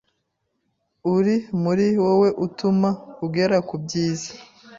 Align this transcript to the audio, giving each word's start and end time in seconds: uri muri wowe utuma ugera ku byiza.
uri 1.15 1.35
muri 1.63 1.85
wowe 2.03 2.29
utuma 2.45 2.89
ugera 3.25 3.57
ku 3.67 3.75
byiza. 3.83 4.29